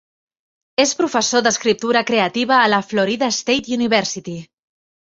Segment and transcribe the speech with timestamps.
[0.83, 4.39] És professor d'escriptura creativa a la Florida State University.